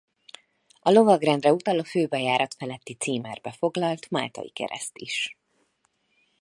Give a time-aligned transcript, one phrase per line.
[0.79, 5.37] A lovagrendre utal a főbejárat feletti címerbe foglalt máltai kereszt is.